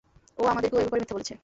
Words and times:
ও 0.37 0.43
আমাদেরকেও 0.45 0.79
এ 0.79 0.83
ব্যাপারে 0.83 1.01
মিথ্যা 1.01 1.15
বলেছে। 1.17 1.33